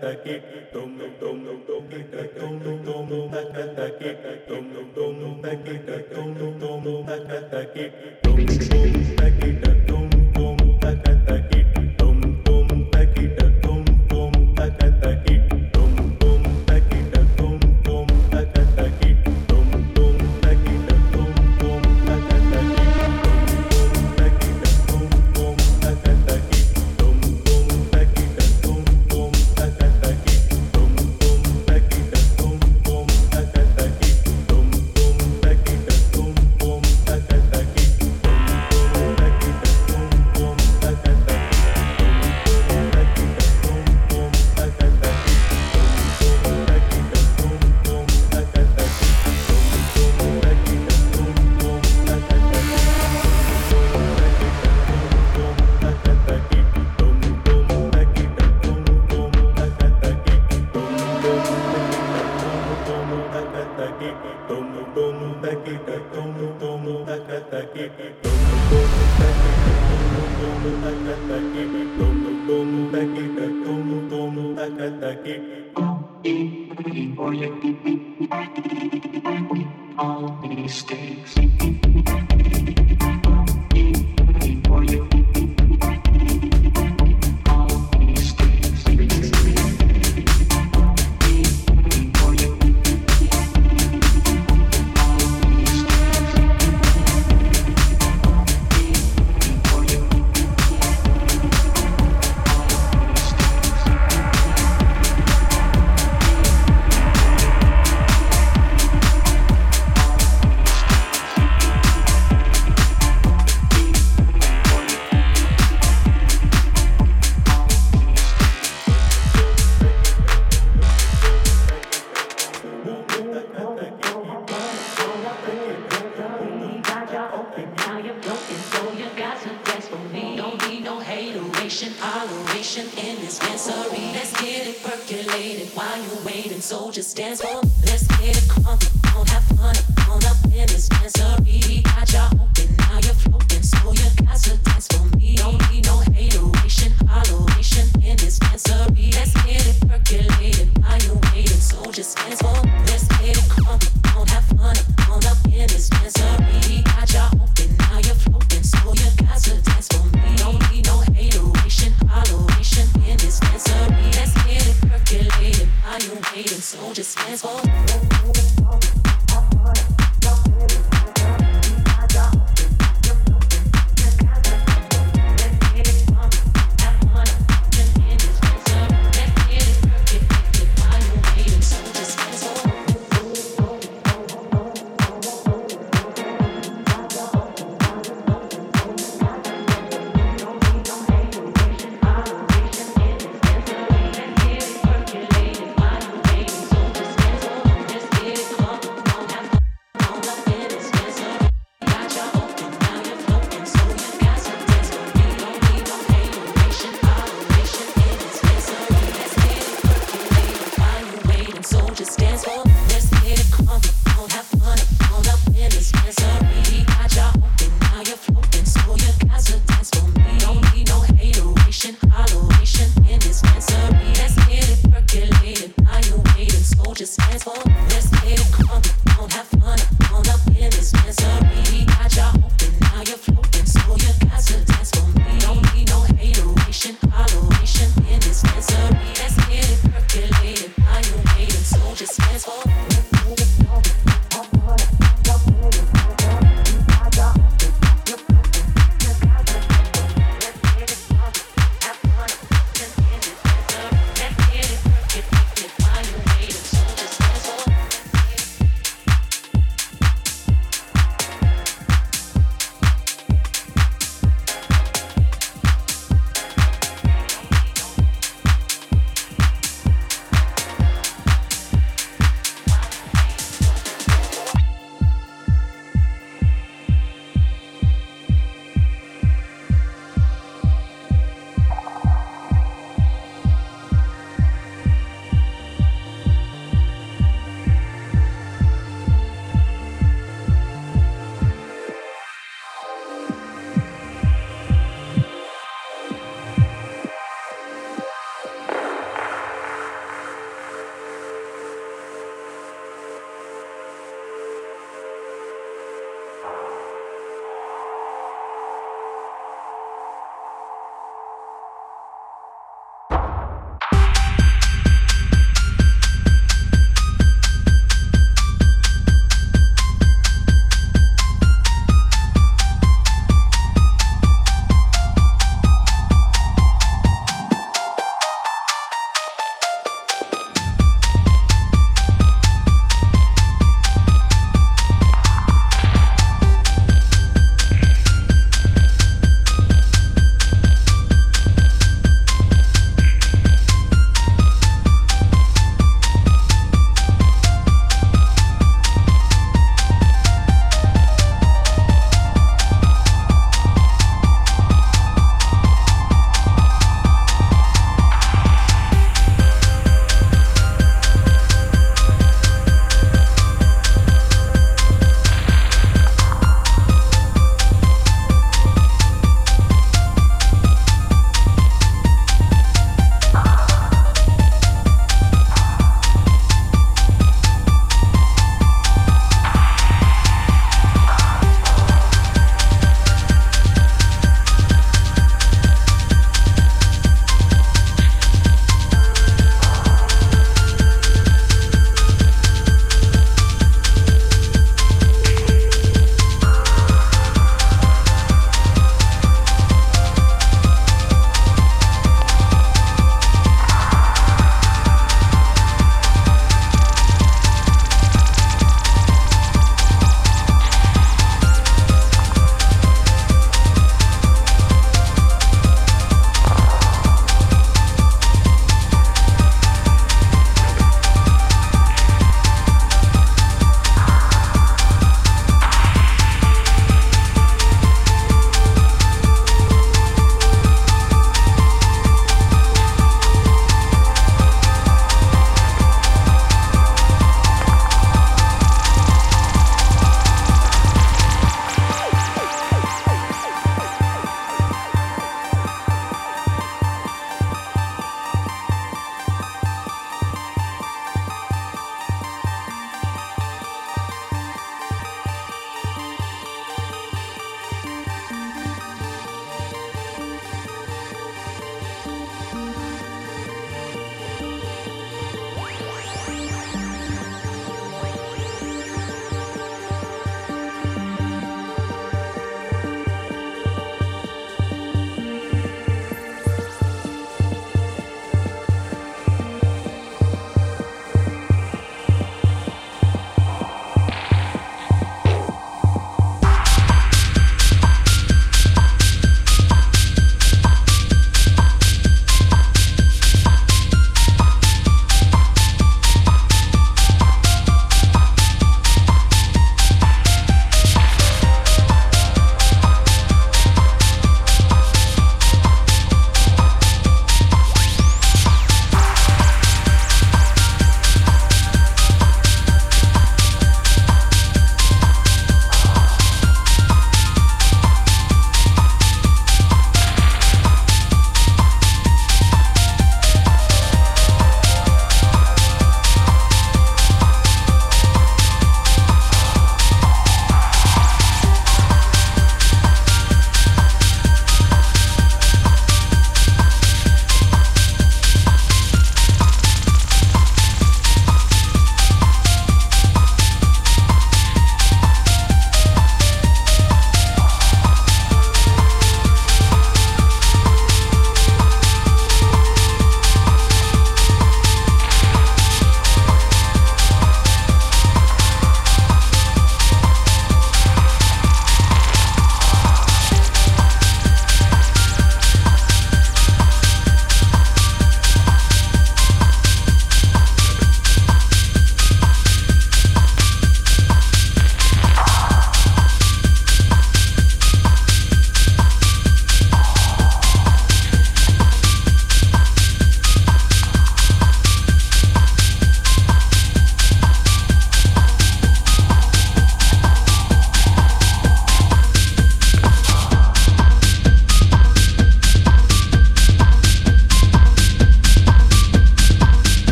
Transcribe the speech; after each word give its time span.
So 0.00 0.14
just 0.24 0.72
dance 0.72 1.29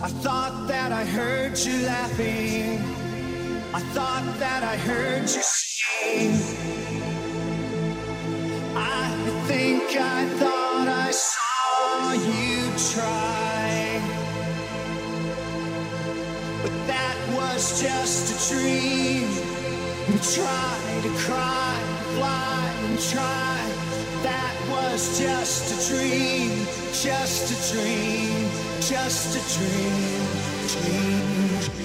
I 0.00 0.06
thought 0.06 0.68
that 0.68 0.92
I 0.92 1.04
heard 1.04 1.58
you 1.58 1.84
laughing. 1.84 2.78
I 3.74 3.80
thought 3.80 4.22
that 4.38 4.62
I 4.62 4.76
heard 4.76 5.22
you 5.22 5.42
sing. 5.42 6.34
I 8.76 9.10
think 9.48 9.82
I 9.96 10.28
thought 10.38 10.86
I 10.86 11.10
saw 11.10 12.12
you 12.12 12.70
try. 12.94 14.00
But 16.62 16.74
that 16.86 17.18
was 17.34 17.82
just 17.82 18.22
a 18.34 18.54
dream. 18.54 19.26
And 20.06 20.22
try 20.22 20.78
to 21.02 21.10
cry, 21.26 21.74
fly 22.14 22.72
and 22.84 22.98
try. 23.00 23.88
That 24.22 24.54
was 24.70 25.18
just 25.18 25.74
a 25.74 25.92
dream, 25.92 26.50
just 26.92 27.50
a 27.50 27.72
dream, 27.74 28.67
just 28.88 29.36
a 29.36 29.40
dream, 29.52 30.24
dream, 30.66 31.77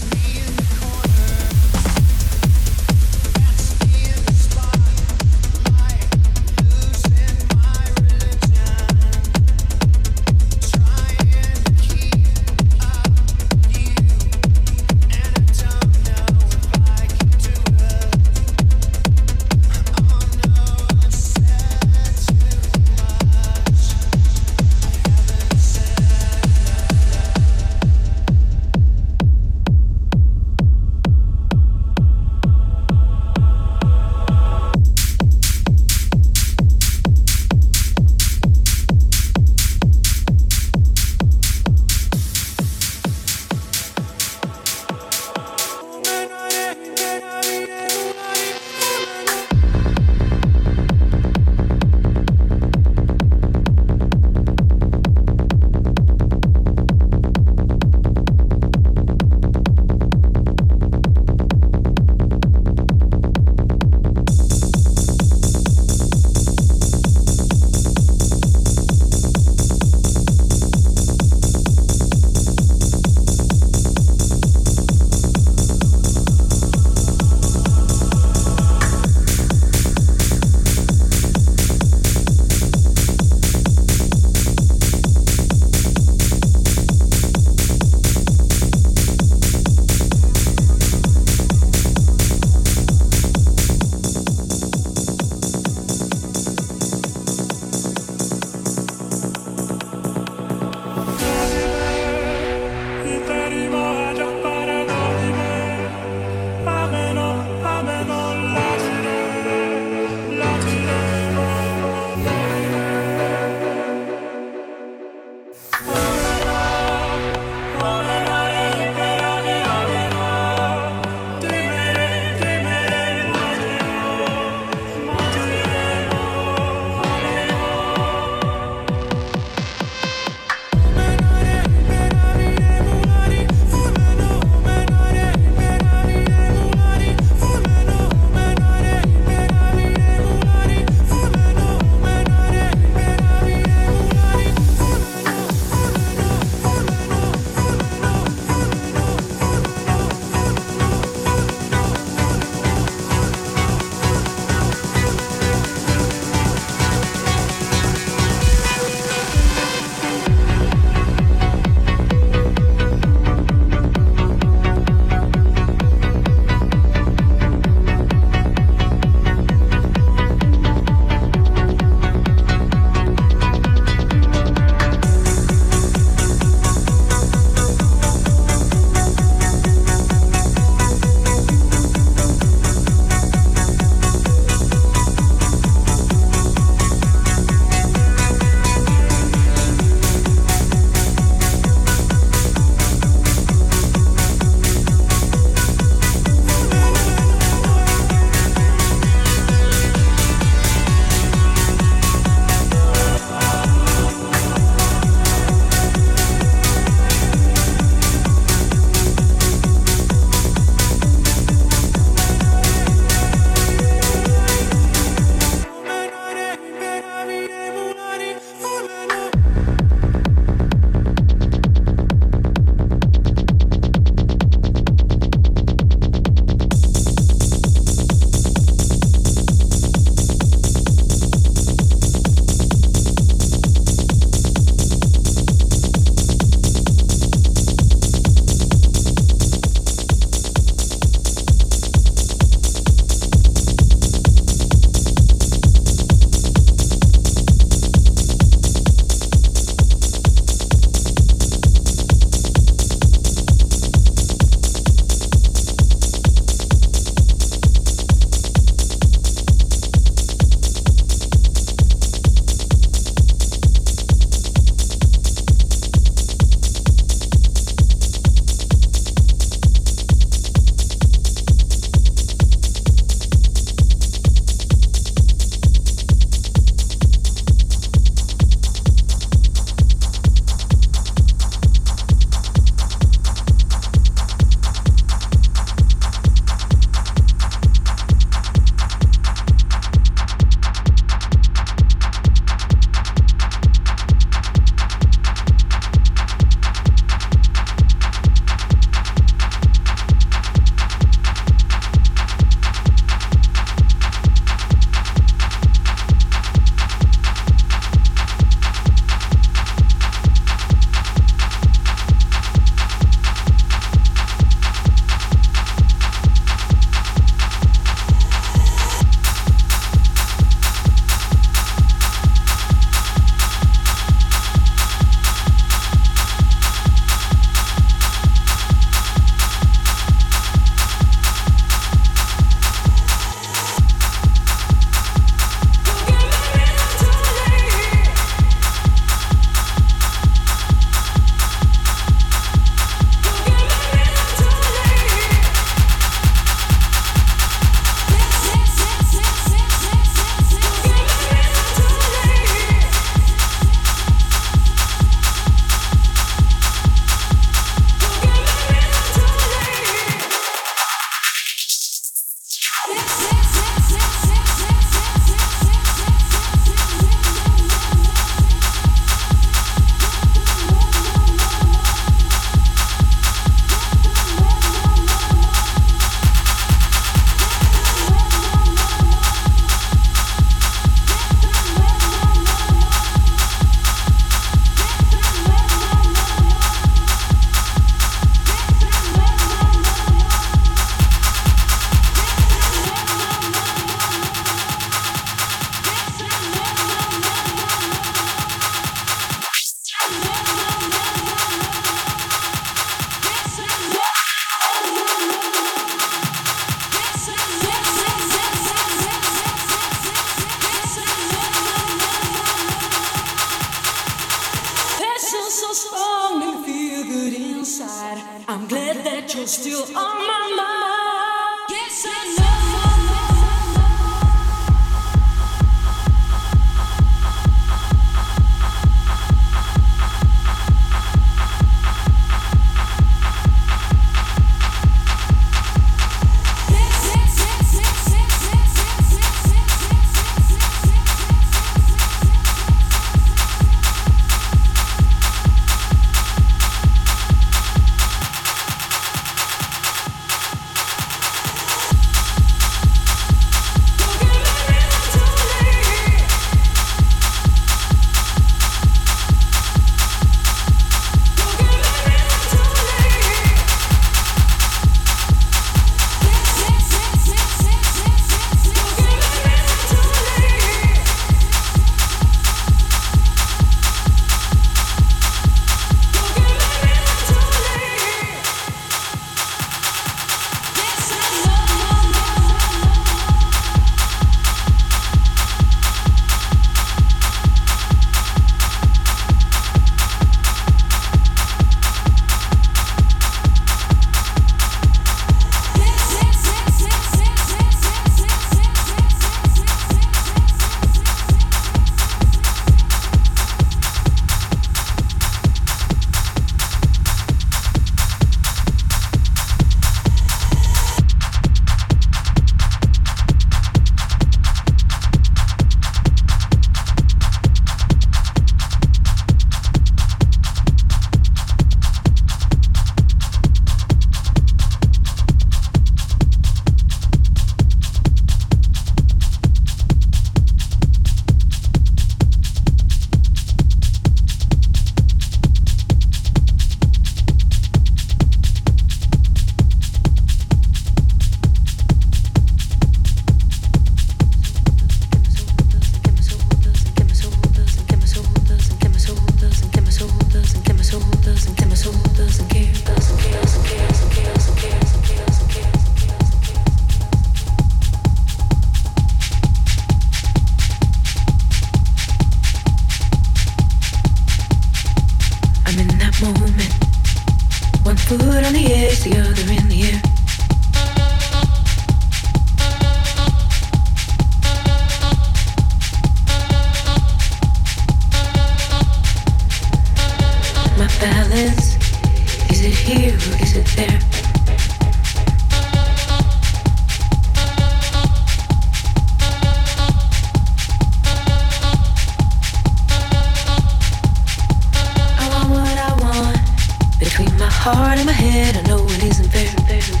heart 597.61 597.99
in 597.99 598.07
my 598.07 598.11
head, 598.11 598.57
I 598.57 598.61
know 598.67 598.83
it 598.85 599.03
isn't 599.03 599.29
fair. 599.29 600.00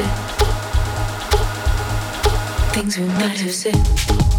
said, 0.00 0.10
things 2.72 2.98
we 2.98 3.06
might 3.06 3.40
have 3.40 3.54
said. 3.54 4.29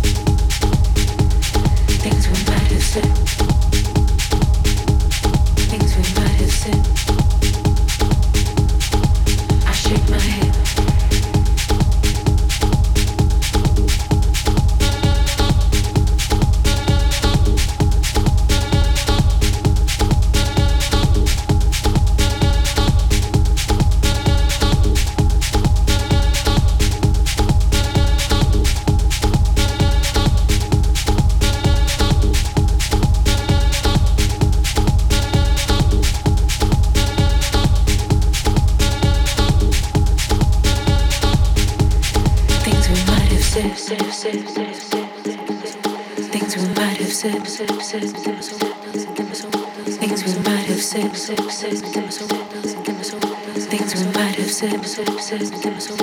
Você, 55.05 55.37
você, 55.37 55.69
você, 55.71 56.00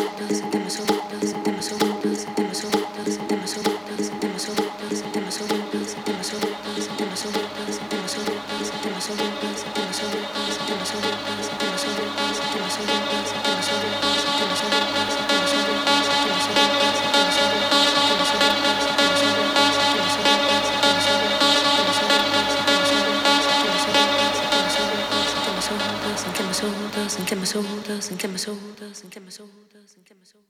my 29.09 29.31
my. 29.31 30.41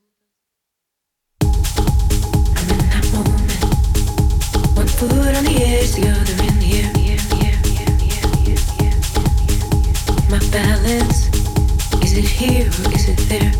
I'm 1.41 2.69
in 2.69 2.77
that 2.89 3.05
moment, 3.13 3.63
one 4.75 4.87
foot 4.87 5.35
on 5.37 5.45
the 5.45 5.63
edge, 5.63 5.93
the 5.93 6.09
other 6.09 6.43
in 6.43 6.59
the 6.59 6.81
air. 6.81 6.91
My 10.29 10.39
balance, 10.51 11.27
is 12.03 12.17
it 12.17 12.25
here 12.25 12.67
or 12.67 12.93
is 12.93 13.07
it 13.07 13.17
there? 13.29 13.53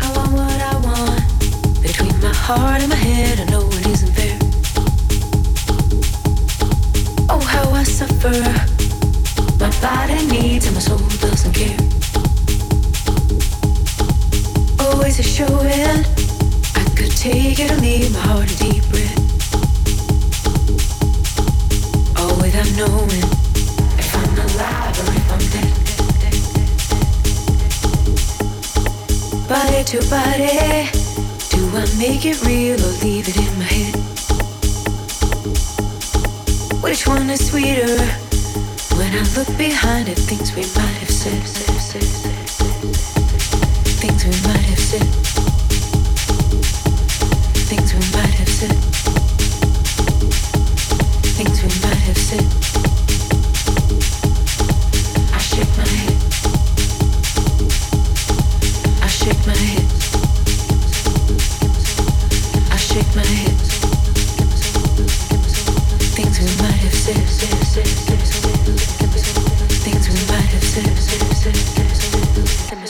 I 0.00 0.08
want 0.16 0.32
what 0.32 0.60
I 0.62 0.76
want 0.82 1.82
between 1.82 2.18
my 2.22 2.32
heart 2.32 2.80
and 2.80 2.88
my 2.88 2.96
head. 2.96 3.40
I 3.40 3.44
know 3.50 3.68
it 3.68 3.86
isn't 3.86 4.14
fair. 4.14 4.38
Oh, 7.28 7.40
how 7.40 7.70
I 7.72 7.82
suffer 7.82 8.67
body 9.80 10.26
needs 10.26 10.66
and 10.66 10.74
my 10.74 10.80
soul 10.80 10.98
doesn't 11.20 11.52
care. 11.52 11.76
Always 14.80 15.18
a 15.18 15.22
showing. 15.22 16.04
I 16.74 16.84
could 16.96 17.12
take 17.16 17.58
it 17.60 17.70
or 17.70 17.76
leave 17.76 18.12
my 18.12 18.20
heart 18.20 18.50
a 18.50 18.56
deep 18.56 18.82
breath. 18.90 19.18
All 22.18 22.36
without 22.40 22.70
knowing 22.76 23.24
if 23.98 24.14
I'm 24.20 24.38
alive 24.46 24.98
or 25.00 25.08
if 25.20 25.28
I'm 25.34 25.44
dead. 25.54 25.72
Body 29.48 29.82
to 29.84 29.98
body, 30.10 30.90
do 31.50 31.60
I 31.76 31.84
make 31.98 32.24
it 32.26 32.42
real 32.44 32.80
or 32.80 32.94
leave 33.04 33.28
it 33.28 33.36
in 33.36 33.58
my 33.58 33.64
head? 33.64 33.94
Which 36.82 37.06
one 37.06 37.30
is 37.30 37.48
sweeter? 37.48 38.17
When 39.08 39.16
I 39.16 39.22
look 39.38 39.48
behind 39.56 40.10
at 40.10 40.18
things 40.18 40.54
we 40.54 40.60
might 40.60 40.98
have 40.98 41.10
said, 41.10 41.48
said, 41.48 41.80
said, 41.80 42.02
said. 42.02 42.37